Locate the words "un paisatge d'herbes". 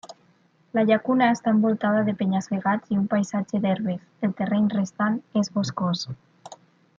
3.01-4.01